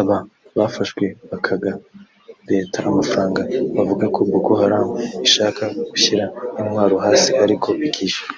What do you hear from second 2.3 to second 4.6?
Leta Amafaranga bavuga ko Boko